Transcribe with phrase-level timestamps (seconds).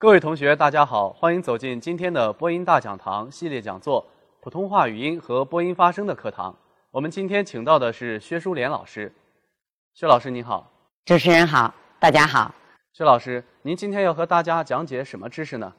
[0.00, 4.02] 各位同学，大家好，欢迎走进今天的播音大讲堂系列讲座
[4.40, 6.56] 《普通话语音和播音发声》的课堂。
[6.90, 9.12] 我们今天请到的是薛淑莲老师。
[9.92, 10.66] 薛老师您好，
[11.04, 12.50] 主持人好，大家好。
[12.94, 15.70] 薛老师，您今天要和大家讲解什么知识呢？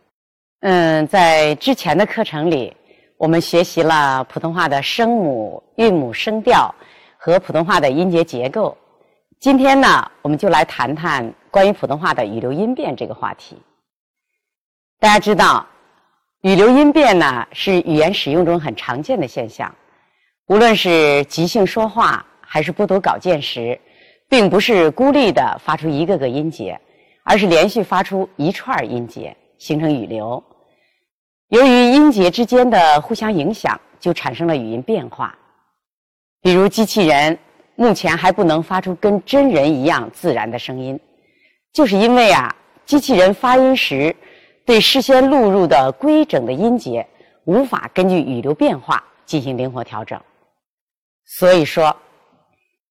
[0.60, 2.78] 嗯，在之前的课程里，
[3.18, 6.72] 我们学习了普通话的声母、韵母、声调
[7.18, 8.78] 和普通话的音节结构。
[9.40, 9.88] 今天呢，
[10.22, 13.58] 我们就来谈谈关于普通话的语流音变这个话题。
[15.02, 15.66] 大家知道，
[16.42, 19.74] 语流音变呢是语言使用中很常见的现象。
[20.46, 23.82] 无论是即兴说话还是播读稿件时，
[24.30, 26.80] 并不是孤立的发出一个个音节，
[27.24, 30.44] 而是连续发出一串音节，形成语流。
[31.48, 35.36] 由于音节之间的互相影响，就产生了语音变化。
[36.44, 37.36] 比如，机器人
[37.74, 41.00] 目前还不能发出跟真人一样自然的声音，
[41.74, 44.16] 就是因为啊，机器人发音时。
[44.66, 47.06] 对事先录入的规整的音节，
[47.46, 50.20] 无法根据语流变化进行灵活调整。
[51.26, 51.96] 所以说，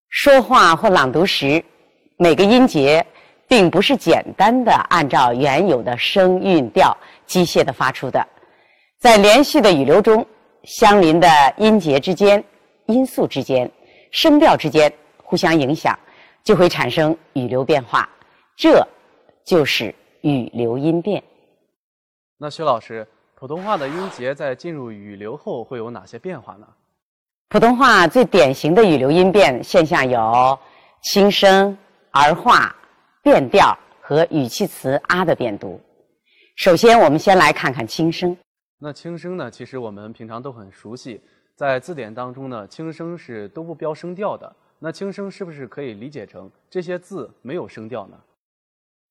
[0.09, 1.65] 说话或朗读时，
[2.17, 3.05] 每个音节
[3.47, 6.97] 并不是简单的按照原有的声韵调
[7.27, 8.27] 机械的发出的，
[8.99, 10.27] 在连续的语流中，
[10.65, 12.43] 相邻的音节之间、
[12.87, 13.71] 音素之间、
[14.11, 15.97] 声调之间互相影响，
[16.43, 18.09] 就会产生语流变化，
[18.57, 18.87] 这
[19.45, 21.23] 就是语流音变。
[22.43, 26.67] 那薛老师，普通话的音节在进入语流后会有哪些变化呢？
[27.51, 30.59] 普通话最典型的语流音变现象有
[31.03, 31.77] 轻声、
[32.13, 32.75] 儿化、
[33.23, 35.79] 变调和语气词“啊”的变读。
[36.57, 38.35] 首先，我们先来看看轻声。
[38.79, 39.51] 那轻声呢？
[39.51, 41.21] 其实我们平常都很熟悉，
[41.55, 44.51] 在字典当中呢，轻声是都不标声调的。
[44.79, 48.17] 那轻声是不是可以理解成这些字没有声调呢？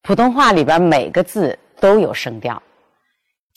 [0.01, 2.59] 普通话里边每个字都有声调。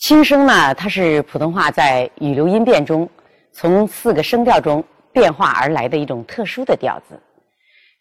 [0.03, 3.09] 轻声呢，它是普通话在语流音变中
[3.53, 4.83] 从四个声调中
[5.13, 7.17] 变化而来的一种特殊的调子。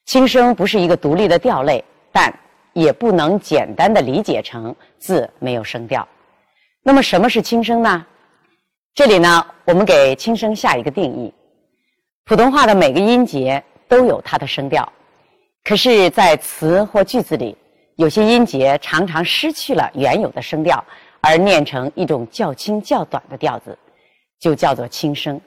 [0.04, 2.36] 轻声不是一个独立的调类，但
[2.72, 6.06] 也不能简单的理解成字没有声调。
[6.82, 8.04] 那么什么是轻声呢？
[8.96, 11.32] 这里呢，我们给轻声下一个定义：
[12.24, 14.92] 普通话的每个音节都有它的声调，
[15.62, 17.56] 可是，在词或句子里，
[17.94, 20.84] 有些音节常常失去了原有的声调。
[21.22, 23.78] 而念成一种较轻较短的调子，
[24.38, 25.41] 就叫做轻声。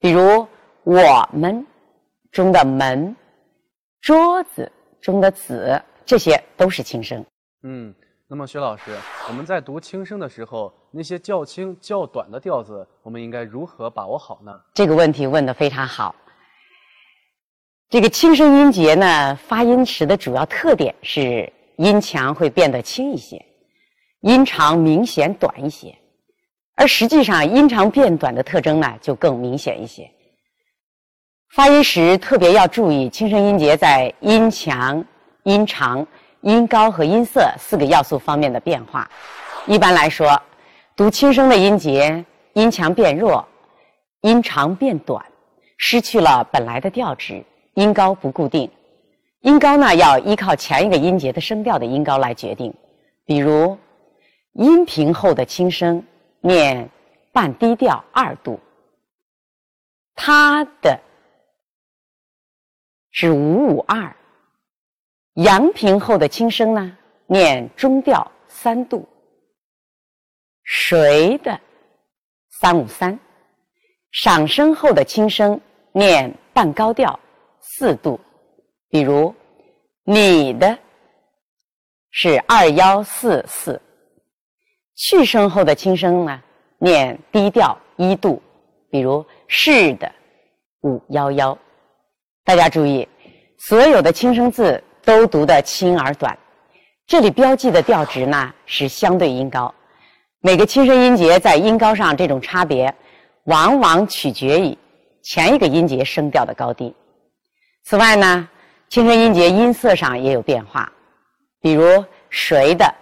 [0.00, 0.46] 比如
[0.82, 1.64] “我们”
[2.32, 3.14] 中的“门
[4.00, 4.70] ”，“桌子”
[5.00, 7.24] 中的“子”，这些都是轻声。
[7.62, 7.94] 嗯，
[8.26, 8.96] 那么薛老师，
[9.28, 14.52] 我们在读轻声的时候，那些较轻较短的调子，我们应该如何把握好呢？
[14.74, 16.14] 这个问题问得非常好。
[17.90, 23.44] 这个轻声音节呢，发音时的主要特点是音强会变得轻一些。
[24.22, 25.92] 音长明显短一些，
[26.76, 30.08] 而实际上音长变短的特征呢就更明显一些。
[31.56, 35.04] 发音时特别要注意轻声音节在音强、
[35.42, 36.06] 音长、
[36.42, 39.10] 音高和音色四个要素方面的变化。
[39.66, 40.40] 一般来说，
[40.94, 43.44] 读轻声的音节，音强变弱，
[44.20, 45.24] 音长变短，
[45.78, 47.44] 失去了本来的调值，
[47.74, 48.70] 音高不固定。
[49.40, 52.72] 音高呢要依靠前一个音节的声调的音高来决定，
[53.26, 53.76] 比如。
[54.52, 56.04] 阴平后的轻声
[56.40, 56.90] 念
[57.32, 58.60] 半低调二度，
[60.14, 61.00] 他的
[63.10, 64.14] 是五五二。
[65.36, 69.08] 阳平后的轻声呢念中调三度，
[70.64, 71.58] 谁的
[72.60, 73.18] 三五三。
[74.10, 75.58] 上升后的轻声
[75.92, 77.18] 念半高调
[77.60, 78.20] 四度，
[78.90, 79.34] 比如
[80.04, 80.78] 你的
[82.10, 83.80] 是二幺四四。
[84.96, 86.42] 去声后的轻声呢，
[86.78, 88.42] 念低调一度，
[88.90, 90.10] 比如是的
[90.82, 91.56] 五幺幺。
[92.44, 93.08] 大家注意，
[93.58, 96.38] 所有的轻声字都读得轻而短。
[97.06, 99.74] 这里标记的调值呢是相对音高，
[100.40, 102.94] 每个轻声音节在音高上这种差别，
[103.44, 104.76] 往往取决于
[105.22, 106.94] 前一个音节声调的高低。
[107.84, 108.48] 此外呢，
[108.88, 110.92] 轻声音节音色上也有变化，
[111.60, 112.94] 比如谁的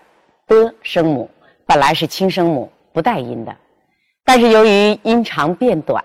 [0.46, 1.28] 的声母。
[1.70, 3.56] 本来是轻声母不带音的，
[4.24, 6.04] 但是由于音长变短，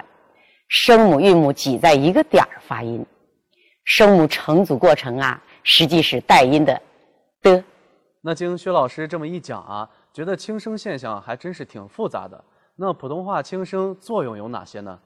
[0.67, 3.03] 声母韵母挤在一个点儿发音，
[3.83, 6.79] 声母成组过程啊，实际是带音的
[7.41, 7.63] 的。
[8.21, 12.43] 那经薛老师这么一讲啊，觉得轻声现象还真是挺复杂的。
[12.75, 14.99] 那普通话轻声作用有哪些呢？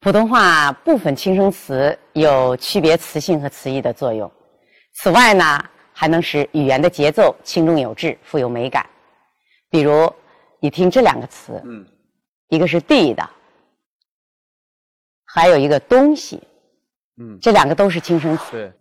[0.00, 4.30] 普通话部分轻声词有区别词性和词义的作用，
[4.96, 5.58] 此外呢，
[5.90, 8.84] 还能使语言的节奏轻重有致，富有美感。
[9.74, 10.08] 比如
[10.60, 11.84] 你听这两个词，嗯
[12.46, 13.28] 一个是地的，
[15.24, 16.40] 还有一个东西，
[17.16, 18.52] 嗯，这两个都是轻声词。
[18.52, 18.72] 对，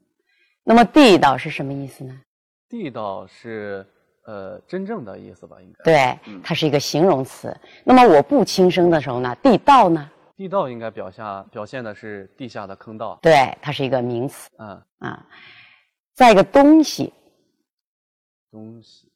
[0.63, 2.21] 那么地道是什么意思呢？
[2.69, 3.83] 地道是
[4.27, 5.59] 呃真正的意思吧？
[5.59, 7.59] 应该对嗯，它是一个形容词。
[7.83, 10.07] 那么我不轻声的时候呢，地道呢？
[10.35, 13.17] 地道应该表下表现的是地下的坑道。
[13.19, 15.27] 对，它是一个名词嗯，啊。
[16.13, 17.11] 再一个东西，
[18.51, 19.11] 东西，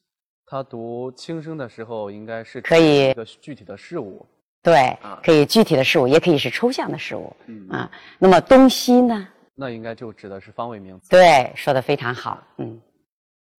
[0.50, 4.24] 它读轻声的时候应该是可以指一个具体的事物。
[4.62, 7.90] 对啊，可以具体的事物，也可以是抽象的事物嗯啊。
[8.18, 9.28] 那么东西呢？
[9.54, 11.10] 那应该就指的是方位名词。
[11.10, 12.42] 对，说的非常好。
[12.56, 12.80] 嗯，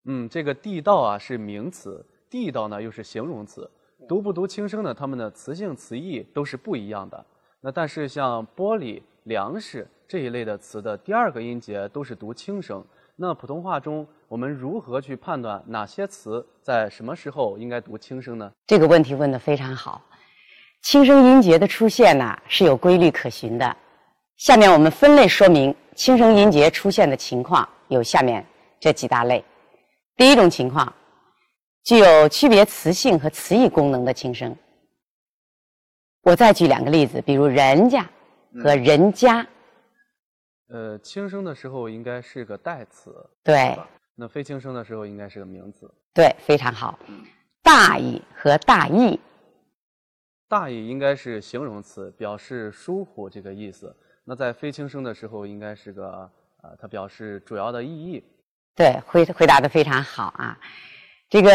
[0.05, 3.69] 嗯，这个地道啊是名词，地道呢又是形容词。
[4.07, 4.93] 读不读轻声呢？
[4.93, 7.25] 它们的词性词义都是不一样的。
[7.61, 12.83] 那但是像玻璃、粮食这一类的词的第二个音节都是读轻声。
[13.15, 18.51] 那普通话中我们如何去判断哪些词在什么时候应该读轻声呢？
[18.67, 19.99] 这个问题问得非常好。
[20.83, 23.75] 轻声音节的出现呢是有规律可循的。
[24.37, 28.45] 下面我们分类说明轻声音节出现的情况，有下面
[28.79, 29.43] 这几大类。
[30.15, 30.93] 第一种情况，
[31.83, 34.55] 具有区别词性和词义功能的轻声。
[36.21, 38.07] 我再举两个例子，比如人家
[38.63, 39.45] 和人家，
[40.67, 43.11] 呃，轻声的时候应该是个代词，
[43.43, 43.89] 对吧？
[44.19, 45.89] 那非轻声的时候应该是个名词。
[46.13, 46.99] 对，非常好。
[47.63, 49.17] 大意和大意，
[50.49, 53.95] 大意应该是形容词，表示疏忽这个意思。
[54.25, 56.29] 那在非轻声的时候，应该是个
[56.61, 58.21] 呃，它表示主要的意义。
[58.75, 60.59] 对，回回答的非常好啊。
[61.29, 61.49] 这个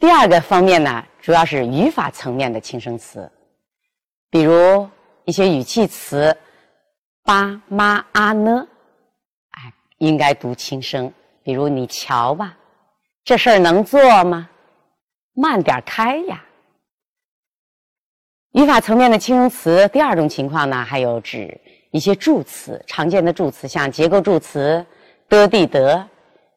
[0.00, 3.30] 第二个方面呢，主要是语法层面的轻声词，
[4.28, 4.88] 比如
[5.24, 6.36] 一些语气词，
[7.22, 8.66] 爸妈啊呢，
[9.50, 11.12] 哎，应该读轻声。
[11.44, 12.56] 比如你瞧吧，
[13.22, 14.48] 这事儿能做吗？
[15.34, 16.42] 慢点开呀。
[18.52, 21.60] 语法层面的轻声词，第二种情况呢，还有指
[21.90, 24.84] 一些助词，常见的助词，像结构助词
[25.28, 26.08] 的、地、得，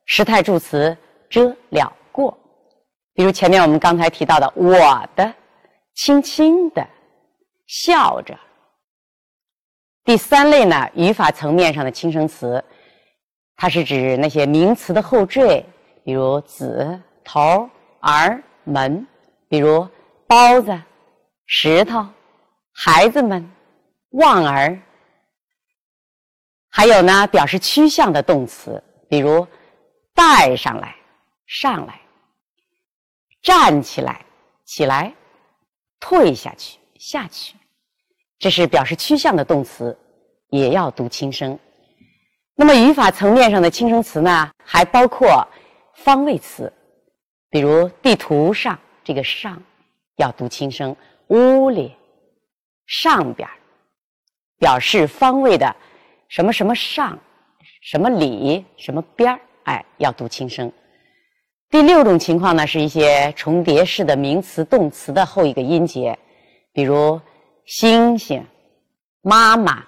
[0.06, 0.96] 时态助词
[1.30, 2.38] 遮、了、过。
[3.14, 5.34] 比如前面我们刚才提到的“我的”、
[5.96, 6.88] “轻轻的”、
[7.68, 8.38] “笑着”。
[10.06, 12.64] 第三类呢，语法层面上的轻声词，
[13.60, 15.66] 它是指那些名词的后缀，
[16.04, 17.68] 比如子、头、
[18.02, 19.06] 儿、门，
[19.50, 19.86] 比如
[20.28, 20.80] 包子、
[21.48, 22.08] 石头、
[22.72, 23.52] 孩子们、
[24.12, 24.80] 望儿。
[26.70, 29.46] 还有呢，表示趋向的动词，比如
[30.14, 30.96] 带上来、
[31.48, 32.00] 上来、
[33.42, 34.24] 站起来、
[34.66, 35.12] 起来、
[36.00, 37.56] 退下去、下去，
[38.38, 39.98] 这是表示趋向的动词，
[40.50, 41.58] 也要读轻声。
[42.60, 45.48] 那么语法层面上的轻声词呢，还包括
[45.94, 46.74] 方位词，
[47.52, 49.62] 比如地图上这个“上”
[50.18, 50.96] 要读轻声，
[51.28, 51.96] 屋里、
[52.88, 53.48] 上边
[54.58, 55.76] 表示方位的
[56.30, 57.20] 什么什么上、
[57.84, 60.72] 什么里、什么边儿，哎，要读轻声。
[61.70, 66.18] 第六种情况呢，是一些重叠式的名词、动词的后一个音节，
[66.74, 67.22] 比如
[67.68, 68.44] 星星、
[69.22, 69.86] 妈妈、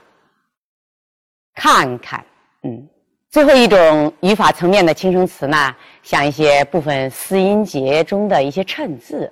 [1.55, 2.23] 看看，
[2.63, 2.87] 嗯。
[3.31, 9.31] 最后一种语法层面的轻声词呢，像一些部分四音节中的一些衬字，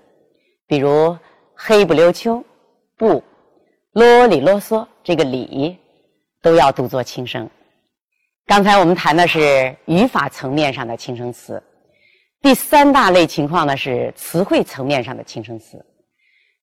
[0.68, 1.18] 比如
[1.56, 2.44] 黑不溜秋、
[2.96, 3.24] 不、
[3.94, 5.76] 啰里啰嗦，这个里
[6.44, 7.50] 都要读作轻声。
[8.46, 11.62] 刚才我们谈的是语法层面上的轻声词，
[12.40, 15.84] 第三大类情况呢是词汇层面上的轻声词。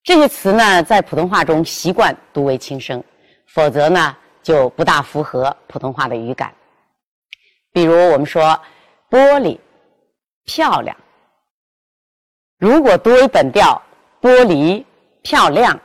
[0.05, 3.03] 这些词呢，在普通话中习惯读为轻声，
[3.49, 6.55] 否则呢就不大符合普通话的语感。
[7.73, 8.43] 比如我们说
[9.11, 9.59] 玻璃
[10.45, 10.97] 漂亮，
[12.59, 13.83] 如果读为本调，
[14.21, 14.85] 玻璃
[15.23, 15.81] 漂亮，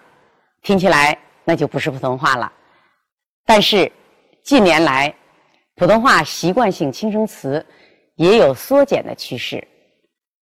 [0.61, 2.51] 听起来那就不是普通话了。
[3.45, 3.91] 但是
[4.43, 5.11] 近年来，
[5.75, 7.65] 普通话习惯性轻声词
[8.15, 9.65] 也有缩减的趋势，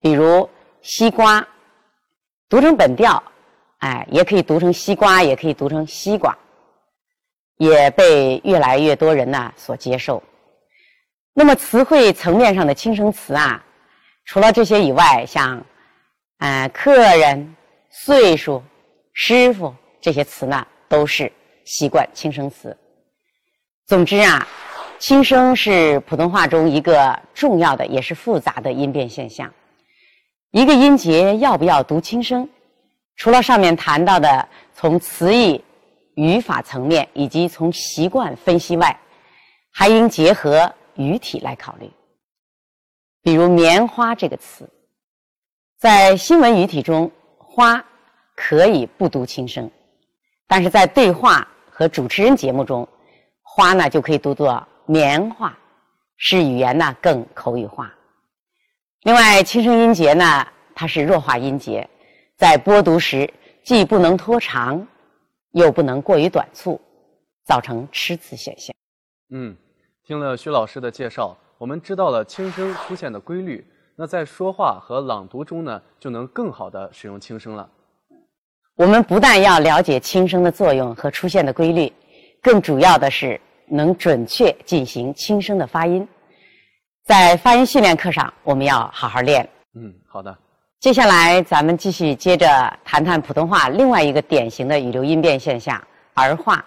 [0.01, 0.48] 比如
[0.82, 1.48] 西瓜，
[2.50, 3.24] 读成本调，
[3.80, 6.38] 哎，也可以读成西瓜，也可以读成西瓜，
[7.62, 10.22] 也被越来越多人呢所接受。
[11.32, 13.63] 那么词汇层面上的轻声词啊，
[14.25, 15.63] 除了这些以外，像
[16.39, 17.56] 呃客人、
[17.91, 18.63] 岁数、
[19.13, 21.32] 师傅这些词呢，都是
[21.63, 22.75] 习惯轻声词。
[23.86, 24.48] 总之啊，
[24.98, 29.53] 轻声是普通话中一个重要的也是复杂的音变现象。
[30.50, 32.50] 一个音节要不要读轻声，
[33.18, 35.63] 除了上面谈到的从词义、
[36.22, 38.96] 语法层面以及从习惯分析外，
[39.72, 41.90] 还应结合语体来考虑。
[43.24, 44.70] 比如“棉花”这个词，
[45.80, 47.84] 在新闻语体中，花
[48.36, 49.68] 可以不读轻声，
[50.48, 52.88] 但是在对话和主持人节目中，
[53.42, 55.58] 花呢就可以读作棉花，
[56.18, 57.92] 使语言呢更口语化。
[59.01, 61.90] 另外，轻声音节呢，它是弱化音节，
[62.38, 64.88] 在播读时既不能拖长，
[65.51, 66.79] 又不能过于短促，
[67.46, 68.75] 造成吃字现象。
[69.29, 69.55] 嗯，
[70.03, 73.65] 听了徐老师的介绍，我们知道了轻声出现的规律。
[73.96, 77.70] 那在说话和朗读中呢，就能更好的使用轻声了。
[78.75, 81.91] 我们不但要了解轻声的作用和出现的规律，
[82.41, 86.08] 更主要的是能准确进行轻声的发音。
[87.03, 89.48] 在发音训练课上，我们要好好练。
[89.75, 90.36] 嗯，好的。
[90.82, 92.48] 接下来，咱们继续接着
[92.84, 95.80] 谈谈普通话另外一个典型的语流音变现象——
[96.16, 96.66] 儿化。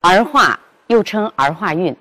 [0.00, 0.58] 儿化
[0.88, 1.96] 又称儿化韵，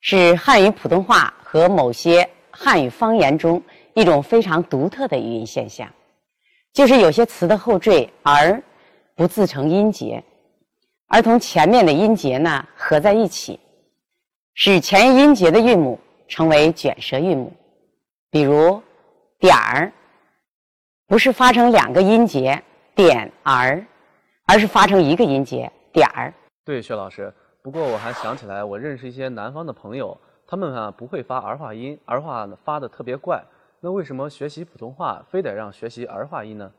[0.00, 3.62] 是汉语普通话和某些汉语方言中
[3.94, 5.88] 一种非常独特的语音现象，
[6.72, 8.60] 就是有些词的后缀“儿”
[9.14, 10.20] 不自成音节，
[11.06, 13.60] 而同前面的音节呢合在一起，
[14.54, 15.96] 使前音节的韵母。
[16.26, 17.52] 成为卷舌韵母，
[18.30, 18.80] 比如
[19.40, 19.92] “点儿”，
[21.10, 22.62] 不是发成两个音节
[22.94, 23.84] “点儿”，
[24.46, 26.32] 而是发成一个音节“点儿”。
[26.64, 27.34] 对，薛老师。
[27.64, 33.42] 不过我还想起来，我认识一些南方的朋友，他们啊不会发儿化音，儿化发的特别怪。
[33.80, 36.70] 那为什么学习普通话非得让学习儿化音呢？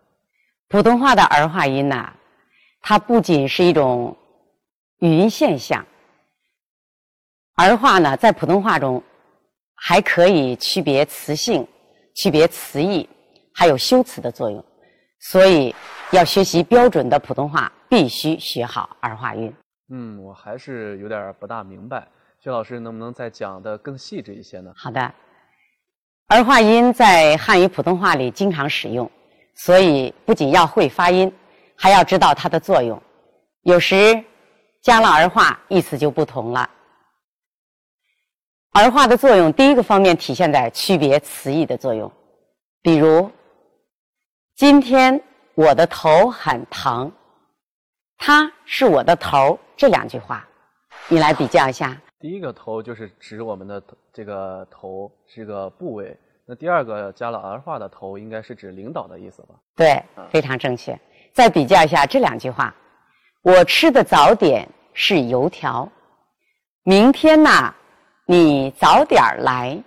[0.70, 2.14] 普通话的儿化音呢，
[2.82, 4.16] 它不仅是一种
[5.00, 5.86] 语音现象，
[7.58, 9.04] 儿化呢在普通话中。
[9.84, 11.68] 还可以区别词性、
[12.14, 13.10] 区别词义，
[13.54, 14.64] 还有修辞的作用。
[15.20, 15.74] 所以，
[16.12, 19.54] 要学习标准的普通话，必须学好儿化韵。
[19.94, 22.08] 嗯，我还是有点不大明白，
[22.44, 24.74] 薛老师能不能再讲的更细致一些呢？
[24.76, 25.14] 好的，
[26.28, 29.10] 儿化音在汉语普通话里经常使用，
[29.54, 31.32] 所以不仅要会发音，
[31.76, 33.00] 还要知道它的作用。
[33.64, 34.24] 有时
[34.82, 36.68] 加了儿化，意思就不同了。
[38.74, 42.12] 儿化的作用，第一个方面体现在区别词义的作用，
[42.82, 43.30] 比如
[44.62, 45.20] “今天
[45.56, 47.12] 我的头很疼
[48.20, 50.48] ”，“他是我的头”这两句话，
[51.08, 52.00] 你来比较一下。
[52.20, 53.82] 第一个“头”就是指我们的
[54.14, 56.16] 这个头是个部位，
[56.46, 59.56] 那第二个加了儿化的“头”，应该是指领导的意思吧？
[59.76, 60.00] 对，
[60.30, 60.96] 非常正确。
[61.34, 62.72] 再比较一下这两句话
[63.42, 65.92] ：“我吃的早点是油条”，
[66.86, 67.50] 明天呢？
[68.28, 69.84] 你早点来。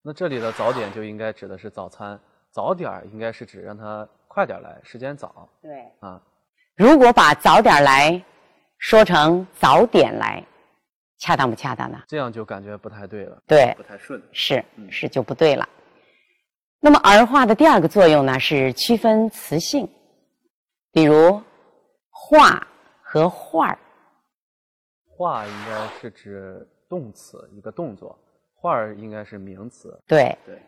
[0.00, 2.18] 那这里的早点就应该指的是早餐，
[2.50, 5.48] 早点儿应该是指让他快点来，时间早。
[5.62, 5.84] 对。
[6.00, 6.20] 啊，
[6.76, 8.22] 如果把早点来
[8.78, 10.44] 说成早点来，
[11.18, 12.02] 恰当不恰当呢？
[12.06, 13.42] 这样就感觉不太对了。
[13.46, 13.74] 对。
[13.76, 14.22] 不太顺。
[14.32, 15.68] 是是就不对了。
[16.80, 19.88] 那么儿化的第二个作用呢，是区分词性，
[20.92, 21.42] 比如
[22.10, 22.66] 画
[23.02, 23.78] 和画儿。
[25.06, 26.66] 画应该是指。
[26.90, 28.18] 动词一个动作，
[28.52, 29.96] 画儿应该是名词。
[30.08, 30.60] 对对，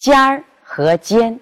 [0.00, 1.38] 尖儿和尖，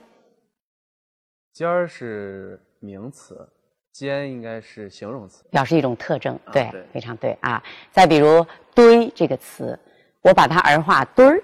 [1.52, 3.48] 尖儿是名词，
[3.92, 6.36] 尖应该是形容词，表示一种特征。
[6.52, 7.62] 对，非常对啊。
[7.92, 9.78] 再比如堆这个词，
[10.22, 11.40] 我把它儿化堆儿，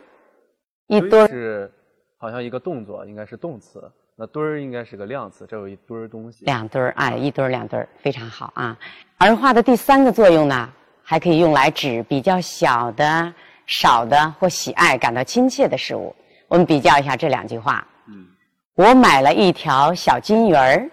[0.88, 1.72] 一堆儿是
[2.18, 3.88] 好像一个动作，应该是动词。
[4.16, 6.44] 那堆儿应该是个量词，这有一堆儿东西。
[6.46, 8.76] 两堆儿，哎，一堆儿两堆儿，非常好啊。
[9.18, 10.68] 儿化的第三个作用呢？
[11.04, 13.32] 还可以用来指比较小的、
[13.66, 16.12] 少的或喜爱、感到亲切的事物。
[16.54, 17.84] 我们比较一下这两句话。
[18.06, 18.28] 嗯，
[18.76, 20.88] 我买了一条小金鱼儿，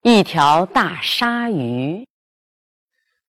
[0.00, 2.02] 一条大鲨鱼。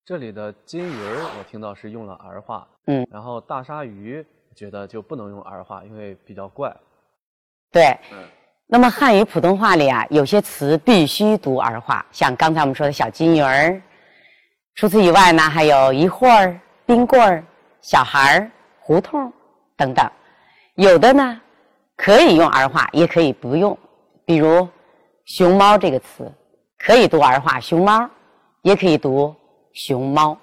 [0.06, 2.66] 这里的金鱼儿，我听到是用了儿化。
[2.86, 4.24] 嗯，然后大鲨鱼
[4.56, 6.74] 觉得就不能用儿化，因为比较怪。
[7.70, 7.88] 对。
[8.10, 8.26] 嗯。
[8.66, 13.78] 那么汉语普通话里啊，有些词必须读儿化，像刚才我们说的小金鱼儿。
[14.76, 17.44] 除此以外呢，还有一会儿、冰棍儿、
[17.82, 19.30] 小孩儿、胡同
[19.76, 20.10] 等等。
[20.74, 21.40] 有的呢
[21.96, 23.76] 可以用儿化，也可以不用。
[24.24, 24.68] 比如
[25.26, 26.32] “熊猫”这个词，
[26.78, 28.08] 可以读儿化“熊猫”，
[28.62, 29.34] 也可以读
[29.74, 30.36] “熊猫”。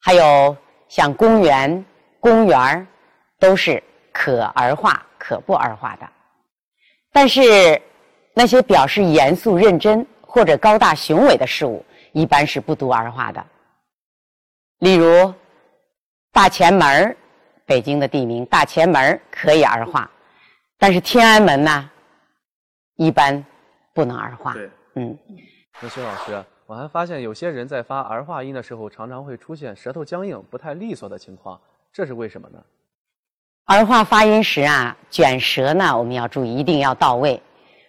[0.00, 0.56] 还有
[0.88, 1.84] 像公园、
[2.20, 2.86] 公园儿，
[3.38, 6.08] 都是可儿化、可不儿化的。
[7.12, 7.80] 但是
[8.34, 11.84] 那些表示严肃认真或者高大雄伟的事物。
[12.12, 13.46] 一般是不读儿化的，
[14.80, 15.32] 例如
[16.32, 17.16] 大前门
[17.70, 20.10] 北京的地名大前门可以儿化，
[20.76, 21.88] 但是天安门呢，
[22.96, 23.44] 一般
[23.94, 24.54] 不能儿化。
[24.54, 25.16] 对，嗯。
[25.80, 31.60] 那薛老师，我还发现有些人在发儿化音的时候，常常会出现舌头僵硬、不太利索的情况，
[31.92, 32.58] 这是为什么呢？
[33.66, 37.40] 儿化发音时啊，卷舌呢，我们要注意，一定要到位。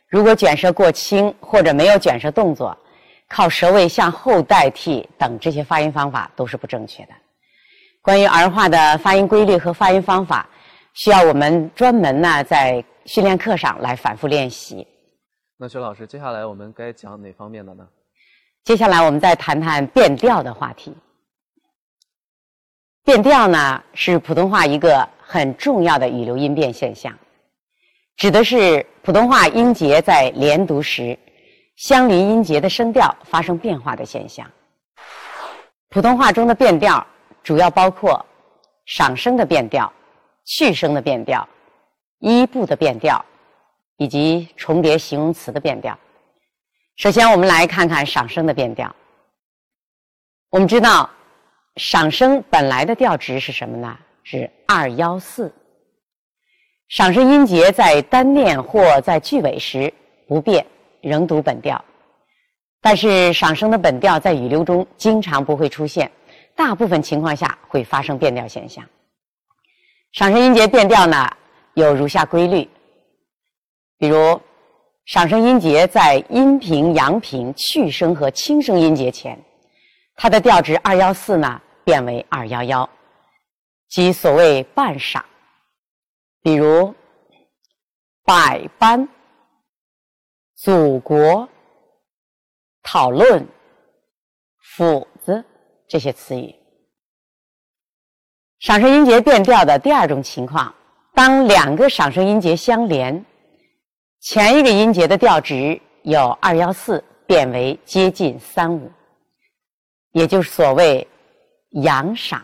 [0.07, 2.77] 如果卷舌过轻或者没有卷舌动作，
[3.27, 7.13] 靠舌位向后代替等这些发音方法都是不正确的。
[8.01, 10.49] 关于儿化的发音规律和发音方法，
[10.93, 14.87] 需要我们专门呢在训练课上来反复练习。
[15.57, 17.87] 那薛老师，接下来我们该讲哪方面的呢？
[18.63, 20.95] 接下来我们再谈谈变调的话题。
[23.03, 27.15] 变调呢是普通话一个很重要的语流音变现象，
[28.17, 31.17] 指的是普通话音节在连读时。
[31.77, 34.45] 相邻音节的声调发生变化的现象。
[35.89, 37.03] 普通话中的变调
[37.43, 38.25] 主要包括
[38.85, 39.91] 上声的变调、
[40.45, 41.47] 去声的变调、
[42.19, 43.23] 一部的变调
[43.97, 45.97] 以及重叠形容词的变调。
[46.97, 48.95] 首先，我们来看看上声的变调。
[50.49, 51.09] 我们知道，
[51.77, 53.97] 上声本来的调值是什么呢？
[54.23, 55.53] 是二幺四。
[56.89, 59.93] 上声音节在单念或在句尾时
[60.27, 60.65] 不变。
[61.03, 61.83] 仍读本调，
[62.79, 66.11] 但是上声的本调在语流中经常不会出现，
[66.63, 68.87] 大部分情况下会发生变调现象。
[70.11, 71.27] 上声音节变调呢
[71.73, 72.69] 有如下规律，
[73.97, 74.39] 比如
[75.05, 79.43] 上声音节在阴平、阳平、去声和轻声音节前，
[80.15, 82.87] 它的调值二幺四呢变为二幺幺，
[83.89, 85.25] 即所谓半上。
[86.43, 86.93] 比如
[88.23, 89.09] 百般。
[90.55, 91.49] 祖国、
[92.83, 93.47] 讨论、
[94.75, 95.43] 斧子
[95.91, 96.55] 这些词语，
[98.59, 100.73] 赏声音节变调的第二种情况，
[101.13, 103.25] 当两个赏声音节相连，
[104.21, 108.89] 前一个音节的调值由二幺四变为接近三五，
[110.13, 111.05] 也就是所谓
[111.71, 112.41] 阳赏。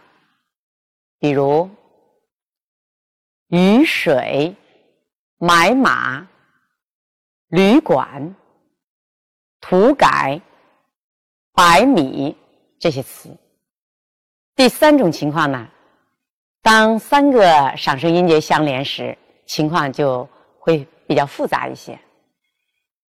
[1.18, 1.70] 比如
[3.48, 4.54] 雨水、
[5.38, 6.28] 买马。
[7.52, 8.36] 旅馆、
[9.62, 10.42] 土改、
[11.54, 12.36] 百米
[12.80, 13.30] 这些词。
[14.56, 15.68] 第三种情况呢，
[16.62, 20.28] 当三个赏声音节相连时，情况就
[20.60, 21.98] 会比较复杂一些。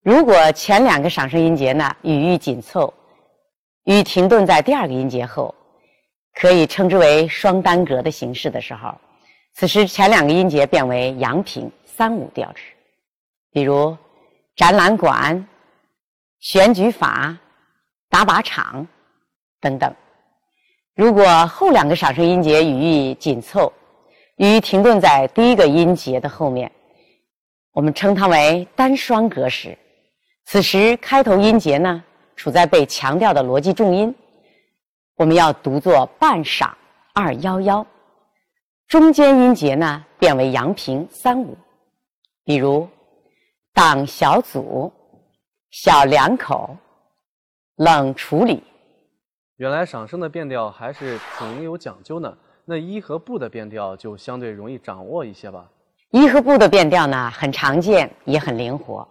[0.04, 2.94] 如果前两个赏声音节呢语义紧凑，
[3.86, 5.54] 语停顿在第二个音节后，
[6.34, 8.94] 可以称之为双单格的形式的时候，
[9.54, 12.64] 此时前两个音节变为阳平三五调值，
[13.52, 13.98] 比如。
[14.56, 15.48] 展览馆、
[16.40, 17.38] 选举法、
[18.10, 18.88] 打靶场
[19.60, 19.94] 等等。
[20.96, 23.72] 如果后两个上声音节语义紧凑，
[24.38, 26.72] 语停顿在第一个音节的后面，
[27.72, 29.78] 我们称它为单双格时。
[30.46, 32.04] 此时开头音节呢
[32.36, 34.14] 处在被强调的逻辑重音，
[35.16, 36.76] 我们要读作半上
[37.14, 37.86] 二幺幺。
[38.88, 41.58] 中间音节呢变为阳平三五，
[42.44, 42.88] 比如。
[43.74, 44.92] 党小组、
[45.70, 46.76] 小两口、
[47.76, 48.64] 冷处理。
[49.58, 52.38] 原来上声的变调还是挺有讲究呢。
[52.64, 55.68] 那一和不的变调就相对容易掌握一些吧。
[56.12, 59.08] 一和不的变调呢，很常见，也很灵活。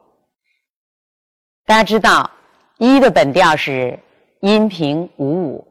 [1.64, 2.30] 大家知道，
[2.78, 3.98] 一的本调是
[4.40, 5.68] 阴平五五，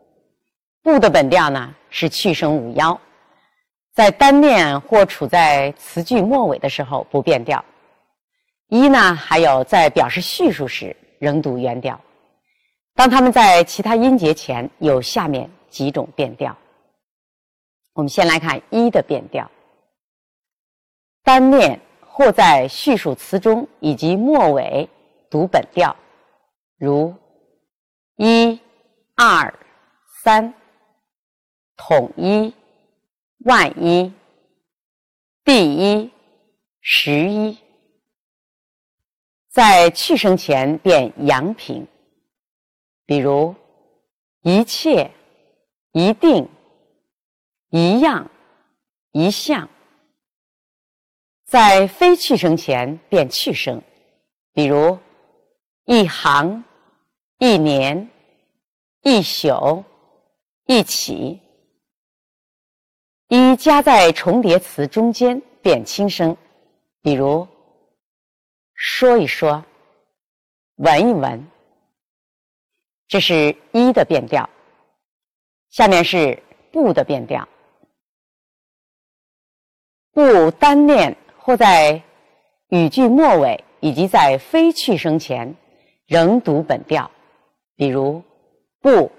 [0.83, 2.99] 不的本调呢是去声五幺，
[3.93, 7.63] 在单念或处在词句末尾的时候不变调。
[8.67, 11.97] 一呢，还有在表示叙述时仍读原调。
[12.95, 16.57] 当他们在其他音节前有下面几种变调。
[17.93, 19.51] 我们先来看一的变调：
[21.21, 24.89] 单念或在叙述词中以及末尾
[25.29, 25.93] 读本调，
[26.77, 27.13] 如
[28.15, 28.59] 一、
[29.15, 29.53] 二、
[30.23, 30.53] 三、
[31.75, 32.53] 统一、
[33.39, 34.13] 万一、
[35.43, 36.09] 第一、
[36.79, 37.57] 十一。
[39.49, 41.85] 在去声前变阳平，
[43.05, 43.55] 比如
[44.41, 45.11] 一切、
[45.91, 46.49] 一定、
[47.69, 48.29] 一样、
[49.11, 49.67] 一项；
[51.45, 53.81] 在非去声前变去声，
[54.53, 54.97] 比如
[55.85, 56.63] 一行、
[57.39, 58.09] 一年、
[59.01, 59.83] 一宿、
[60.65, 61.39] 一起；
[63.27, 66.35] 一加在重叠词中间变轻声，
[67.01, 67.47] 比如。
[68.77, 69.63] 说一说，
[70.75, 71.47] 闻一闻，
[73.07, 74.49] 这是一的变调。
[75.69, 76.41] 下面是
[76.71, 77.45] 不的变调，
[80.13, 82.01] 不单念或在
[82.69, 85.53] 语句末尾以及在非去声前
[86.05, 87.11] 仍读本调，
[87.75, 88.23] 比如
[88.79, 89.11] 不，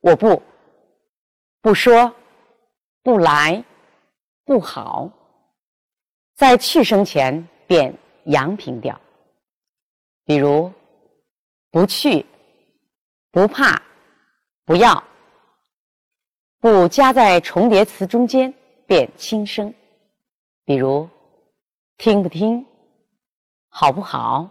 [0.00, 0.40] 我不，
[1.60, 2.14] 不说，
[3.02, 3.64] 不来，
[4.44, 5.10] 不好，
[6.36, 7.92] 在去声前变
[8.26, 9.00] 阳平调，
[10.24, 10.72] 比如
[11.72, 12.24] 不去、
[13.36, 13.82] 不怕、
[14.64, 15.04] 不要。
[16.58, 18.50] 不加在重叠词中间
[18.86, 19.74] 变轻声，
[20.64, 21.06] 比如
[21.98, 22.64] 听不听、
[23.68, 24.48] 好不好、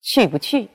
[0.00, 0.70] 去不去。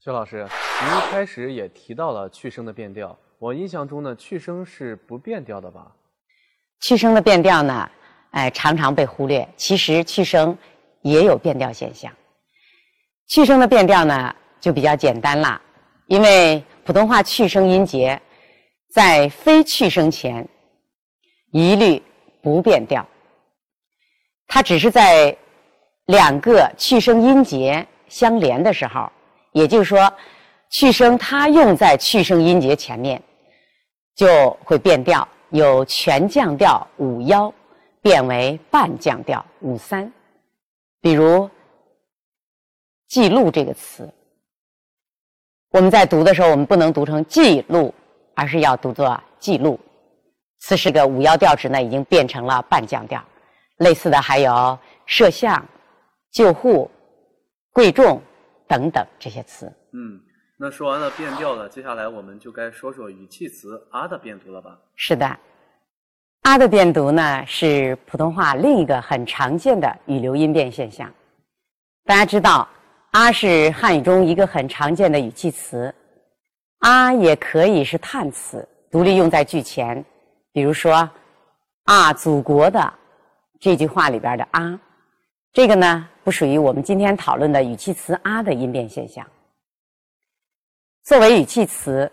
[0.00, 0.38] 薛老师，
[0.82, 5.94] 您一开始也提到了去声的变调，我印象中呢，去声是不变调的吧？
[6.80, 7.88] 去声的变调呢，
[8.32, 9.48] 哎，常常被忽略。
[9.56, 10.58] 其实去声
[11.02, 12.12] 也有变调现象。
[13.28, 15.60] 去声的变调呢，就比较简单啦，
[16.06, 18.20] 因为普通话去声音节
[18.92, 20.46] 在非去声前
[21.52, 22.02] 一律
[22.42, 23.06] 不变调，
[24.46, 25.36] 它只是在
[26.06, 29.10] 两个去声音节相连的时候，
[29.52, 30.12] 也就是说，
[30.70, 33.20] 去声它用在去声音节前面，
[34.14, 35.26] 就会变调。
[35.52, 37.52] 由全降调五幺
[38.00, 40.08] 变为半降调五三，
[41.00, 41.50] 比如
[43.10, 44.08] “记录”这个词，
[45.70, 47.94] 我们在读的时候，我们不能读成“记录”，
[48.34, 49.78] 而是要读作“记录”。
[50.58, 53.22] 此时的五幺调值呢，已经变成了半降调。
[53.78, 55.64] 类似的还有“摄像
[56.32, 56.90] ”“救护
[57.72, 58.20] ”“贵重”
[58.66, 59.66] 等等这些词。
[59.92, 60.20] 嗯。
[60.62, 64.76] 那说完了变调了，接下来我们就该说说语气词“啊”的变读了吧？
[64.96, 65.24] 是的
[66.42, 71.10] ，“啊”的变读呢是普通话另一个很常见的语流音变现象。
[72.04, 72.68] 大家知道
[73.10, 75.92] ，“啊”是汉语中一个很常见的语气词
[76.80, 80.04] ，“啊”也可以是叹词，独立用在句前。
[80.52, 81.08] 比如说
[81.84, 82.92] ，“啊，祖国的”
[83.60, 84.80] 这句话里边的“啊”，
[85.52, 89.26] 这个呢不属于我们今天讨论的语气词“啊”的音变现象。
[91.04, 92.10] 作为语气词，“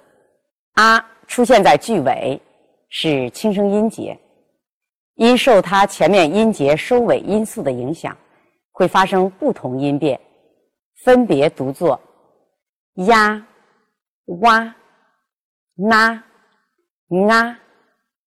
[0.73, 2.41] 啊”出现在句尾
[2.89, 4.17] 是轻声音节，
[5.15, 8.17] 因受它前面音节收尾因素的影响，
[8.71, 10.19] 会发生不同音变，
[11.03, 11.99] 分别读作
[12.95, 13.47] 呀、
[14.41, 14.75] 哇、
[15.75, 16.25] 那、啊、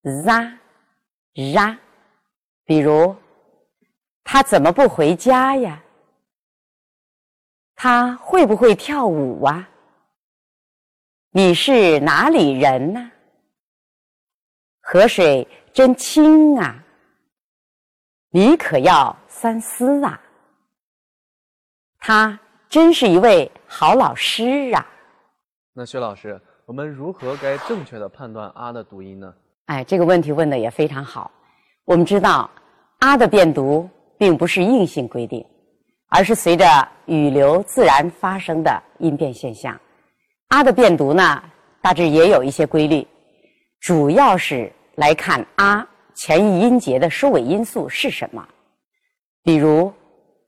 [0.03, 0.57] ra、
[1.35, 1.77] ra。
[2.63, 3.15] 比如，
[4.23, 5.83] 他怎么不回家呀？
[7.75, 9.69] 他会不会跳舞啊？
[11.31, 13.11] 你是哪里人呢？
[14.79, 16.83] 河水真清啊！
[18.29, 20.21] 你可要三思啊！
[21.97, 22.39] 他
[22.71, 24.87] 真是一位好老师啊！
[25.73, 29.33] 那薛老师，我们如何该正确的判断“啊”的读音呢？
[29.65, 31.29] 哎，这个问题问的也非常好。
[31.83, 32.49] 我们知道
[32.99, 35.45] ，“啊”的变读并不是硬性规定，
[36.07, 36.65] 而是随着
[37.07, 39.77] 语流自然发生的音变现象。
[40.47, 41.43] 啊的变读呢，
[41.81, 43.05] 大致也有一些规律，
[43.81, 48.47] 主要是来看啊前一音节的收尾因素是什么。
[49.43, 49.91] 比如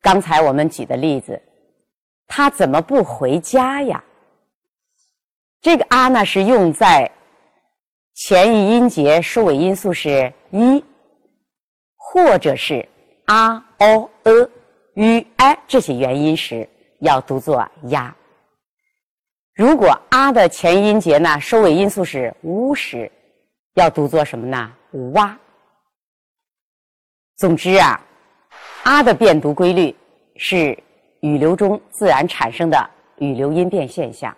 [0.01, 1.41] 刚才我们举的例子，
[2.35, 4.03] 他怎么不回家呀？
[5.61, 7.11] 这个啊呢是用在
[8.15, 10.83] 前一音节收尾因素是一，
[11.95, 12.89] 或者是
[13.25, 14.49] 啊、o、呃、
[14.95, 16.67] u、i 这些元音时，
[17.01, 18.15] 要读作呀。
[19.53, 23.11] 如果啊的前音节呢，收尾因素是乌时，
[23.75, 24.73] 要读作什么呢？
[25.13, 25.37] 哇。
[27.37, 28.03] 总之啊，
[28.81, 29.95] 啊的变读规律
[30.35, 30.75] 是
[31.23, 34.35] 语流中自然产生的语流音变现象。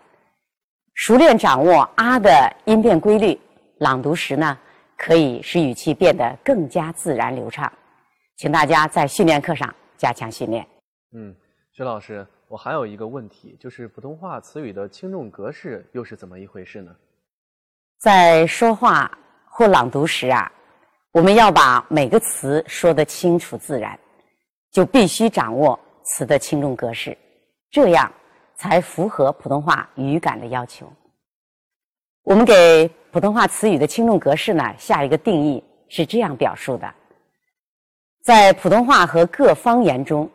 [0.94, 2.30] 熟练掌握啊的
[2.66, 3.38] 音变规律，
[3.80, 4.56] 朗读时呢，
[4.96, 7.72] 可以使语气变得更加自然流畅。
[8.38, 10.66] 请大家在训练课上加强训练。
[11.14, 11.36] 嗯，
[11.74, 12.26] 薛老师。
[12.48, 16.96] 我还有一个问题，就是普通话词语的轻重格式又是怎么一回事呢？
[18.00, 19.12] 在说话
[19.50, 20.50] 或朗读时啊，
[21.12, 24.00] 我们要把每个词说得清楚自然，
[24.72, 27.18] 就必须掌握词的轻重格式，
[27.70, 28.12] 这样
[28.56, 30.86] 才符合普通话语感的要求。
[32.24, 36.94] 我们给普通话词语的轻重格式呢下一个定义是这样表述的：
[38.24, 40.30] 在普通话和各方言中。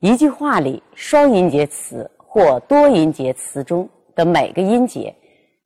[0.00, 5.12] 一句话里双音节词或多音节词中的每个音节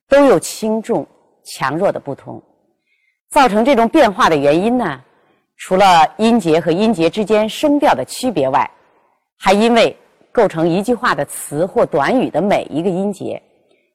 [0.09, 1.07] 都有轻重
[1.45, 2.43] 强弱的不同，
[3.29, 5.05] 造成这种变化的原因呢？
[5.59, 5.85] 除了
[6.17, 8.69] 音节和音节之间声调的区别外，
[9.45, 9.97] 还因为
[10.31, 13.43] 构成一句话的词或短语的每一个音节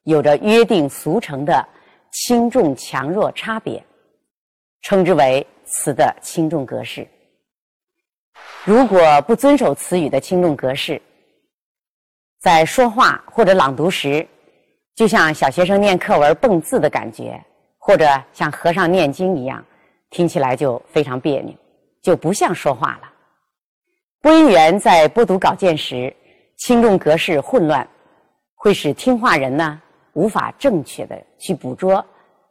[0.04, 1.66] 有着约定俗成的
[2.12, 3.82] 轻重强弱差别，
[4.82, 7.08] 称之为词的轻重格式。
[8.66, 11.02] 如果不遵守词语的轻重格式，
[12.42, 14.28] 在说话或者朗读时，
[14.96, 17.42] 就像小学生念课文蹦字的感觉，
[17.78, 19.64] 或者像和尚念经一样，
[20.10, 21.56] 听起来就非常别扭，
[22.02, 23.14] 就不像说话了。
[24.20, 26.14] 播音员在播读稿件时，
[26.56, 27.88] 轻重格式混乱，
[28.56, 29.80] 会使听话人呢
[30.14, 32.04] 无法正确的去捕捉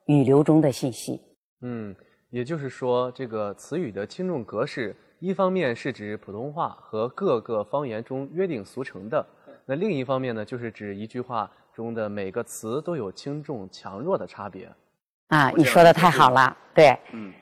[0.07, 1.20] 语流中的信息。
[1.62, 1.94] 嗯，
[2.31, 9.26] 也就是说，这个词语的轻重格式，一方面是指普通话和各个方言中约定俗成的，
[9.66, 14.70] 那另一方面呢，就是指一句话中的每个词都有轻重强弱的差别。
[15.29, 16.96] 啊，你说的太好了，对。
[17.12, 17.33] 嗯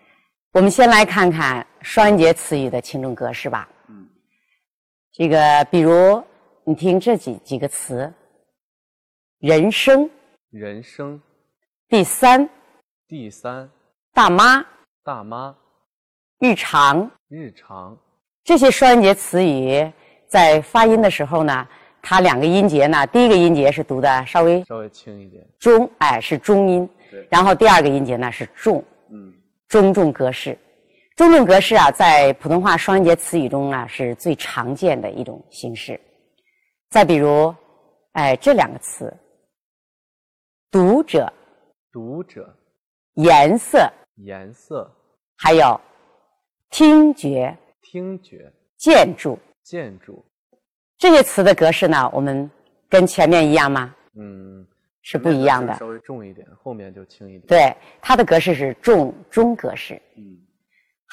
[0.52, 3.68] 我们先来看看双音节词语的轻重格式吧。
[5.14, 6.22] 嗯，这个比如
[6.64, 8.12] 你听这几几个词：
[9.38, 10.10] 人生、
[10.50, 11.20] 人生，
[11.88, 12.48] 第三、
[13.06, 13.70] 第三，
[14.12, 14.64] 大妈、
[15.04, 15.54] 大妈，
[16.40, 17.96] 日常日常，
[18.42, 19.92] 这些双音节词语，
[20.26, 21.68] 在发音的时候呢，
[22.02, 25.46] 它两个音节呢，第一个音节是读的稍微稍微轻一点。
[25.58, 28.82] 中，哎，是中音，对，然后第二个音节呢是重。
[29.10, 29.32] 嗯
[29.68, 30.56] 中重格式，
[31.16, 36.00] 中重格式啊，在普通话双音节词语中啊是最常见的一种形式。
[36.90, 37.54] 再比如，
[38.12, 39.16] 哎，这两个词：
[40.72, 41.32] 读者、
[41.92, 42.52] 读者，
[43.14, 44.90] 颜色，颜色，
[45.36, 45.80] 还有
[46.70, 50.24] 听觉、听觉，建筑建筑，
[50.98, 52.50] 这些词的格式呢，我们
[52.88, 53.94] 跟前面一样吗？
[54.16, 54.66] 嗯，
[55.02, 55.74] 是不一样的。
[55.74, 57.46] 稍微重一点，后面就轻一点。
[57.46, 59.94] 对，它的格式是重中格式。
[60.16, 60.40] 嗯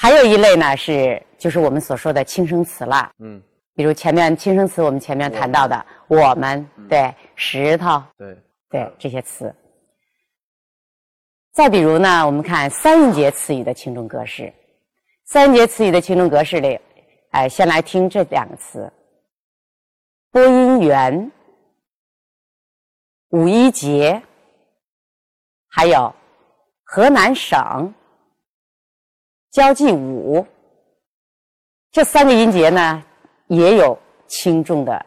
[0.02, 3.12] 还有一类呢是就是我们所说的轻声词了。
[3.20, 3.40] 嗯，
[3.76, 8.02] 比如前面轻声词，我们前面谈到的“我们”对石头。
[8.18, 8.36] 对，
[8.68, 9.56] 对这些词。
[11.52, 14.52] 再比如呢，我们看三音节词语的轻重格式。
[15.26, 16.80] 三音节词语的轻重格式里，
[17.30, 18.92] 哎，先来听这两个词：
[20.32, 21.32] 播音员、
[23.30, 24.20] 五一节，
[25.68, 26.12] 还有
[26.86, 27.94] 河南省
[29.52, 30.46] 交际舞。
[31.92, 33.04] 这三个音节呢，
[33.48, 35.06] 也有轻重的，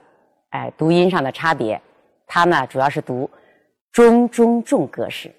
[0.51, 1.81] 哎，读音上的差别。
[2.27, 3.29] 它呢，主要是读
[3.91, 5.35] 中中重格式。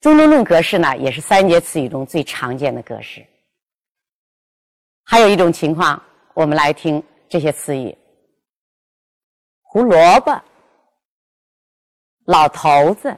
[0.00, 3.24] 中中重格式呢，也是三节词语中最常见的格式。
[5.04, 6.02] 还有一种情况，
[6.34, 7.96] 我们来听这些词语：
[9.62, 10.42] 胡萝卜、
[12.24, 13.16] 老头子、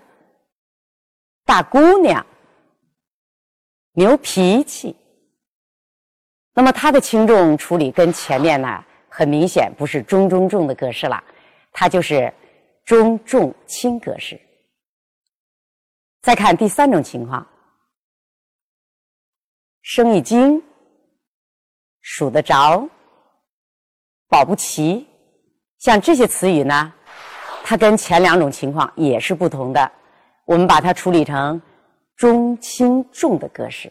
[1.47, 2.25] 大姑娘、
[3.99, 4.95] 牛脾气。
[6.55, 11.21] 那么它的轻重处理跟前面呢，很明显不是中中重的格式了，
[11.73, 12.33] 它就是
[12.85, 14.41] 中重轻格式。
[16.23, 17.45] 再看第三种情况，
[19.83, 20.63] 生意经、
[22.01, 22.89] 数得着、
[24.29, 25.05] 保不齐，
[25.79, 26.95] 像这些词语呢，
[27.65, 29.91] 它跟前两种情况也是不同的。
[30.45, 31.61] 我们把它处理成
[32.19, 33.89] 中轻重的格式。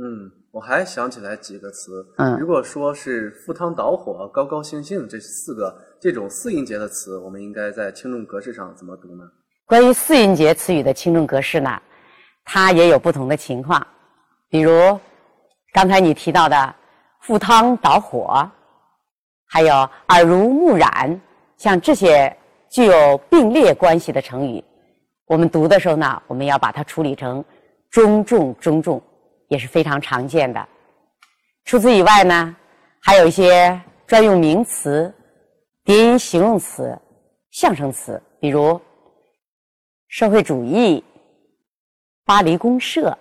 [0.00, 2.06] 嗯，我还想起来几个词。
[2.16, 9.24] 嗯如果说是赴汤蹈火、高高兴兴这四个这种四音节的词，我们应该在轻重格式上怎么读呢？
[9.66, 11.82] 关于四音节词语的轻重格式呢，
[12.44, 13.84] 它也有不同的情况。
[14.48, 14.98] 比如
[15.72, 16.74] 刚才你提到的
[17.22, 18.48] “赴汤蹈火”，
[19.50, 19.74] 还有
[20.08, 21.20] “耳濡目染”，
[21.58, 22.34] 像这些
[22.70, 24.62] 具有并列关系的成语，
[25.32, 27.42] 我们读的时候呢，我们要把它处理成
[27.88, 29.02] 中重中重，
[29.48, 30.68] 也是非常常见的。
[31.64, 32.54] 除此以外呢，
[33.00, 35.10] 还有一些专用名词、
[35.84, 36.94] 叠音形容词、
[37.50, 38.78] 象声词，比如
[40.08, 41.02] 社会主义、
[42.26, 43.16] 巴黎公社、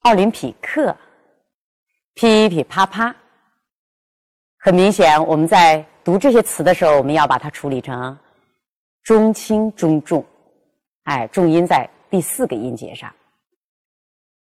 [0.00, 0.94] 奥林匹克、
[2.12, 3.16] 噼噼啪啪。
[4.58, 8.18] 很明显，我们在读这些词的时候，我们要把它处理成
[9.02, 10.22] 中轻中重，
[11.10, 13.12] 哎，重音在第四个音节上。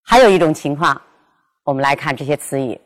[0.03, 1.01] 还有一种情况，
[1.63, 2.79] 我们来看这些词语：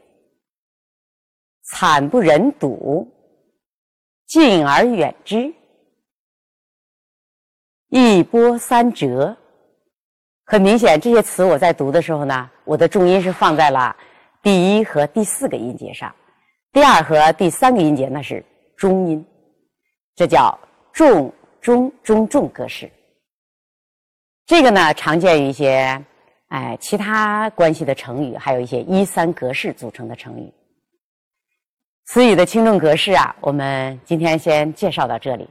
[1.63, 3.05] 惨不忍睹、
[4.25, 5.53] 敬而远之、
[7.89, 9.35] 一波三折。
[10.45, 13.93] 很明显，这些词我在读的时候呢，我的重音是放在了
[14.41, 16.15] 第一和第四个音节上，
[16.71, 18.41] 第二和第三个音节那是
[18.77, 19.27] 中音，
[20.15, 20.57] 这叫
[20.93, 22.89] 重中中重格式。
[24.47, 26.01] 这个呢，常见于一些
[26.47, 30.49] 哎其他关系的成语，还有一些一三格式组成的成语。
[32.05, 35.45] 词语的轻重格式啊，我们今天先介绍到这里，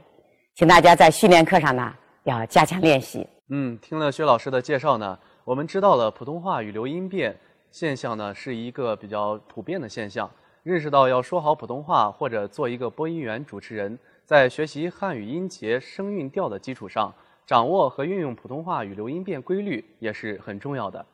[0.55, 3.27] 请大家在训练课上呢要加强练习。
[3.49, 7.37] 嗯，听了薛老师的介绍呢，我们知道了普通话语流音变
[7.69, 10.27] 现象呢是一个比较普遍的现象，
[10.63, 17.13] 认识到要说好普通话或者做一个播音员、主持人，在学习汉语音节、声韵调的基础上，
[17.47, 21.05] 掌握和运用普通话语流音变规律也是很重要的。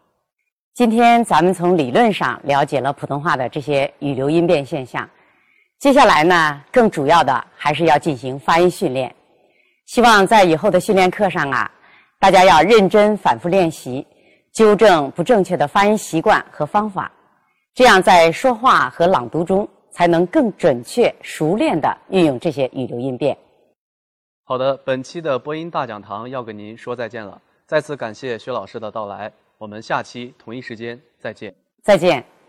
[0.73, 5.07] 今天咱们从理论上了解了普通话的这些语流音变现象，
[5.77, 9.15] 接下来呢，更主要的还是要进行发音训练。
[9.85, 11.71] 希望在以后的训练课上啊，
[12.19, 14.03] 大家要认真反复练习，
[14.51, 17.11] 纠正不正确的发音习惯和方法，
[17.75, 23.37] 这样在说话和朗读中才能更准确、熟练的运用这些语流音变。
[24.45, 27.41] 好的，本期的播音大讲堂要跟您说再见了。
[27.65, 31.55] 再次感谢薛老师的到来，我们下期同一时间再见。
[31.81, 32.42] 再见。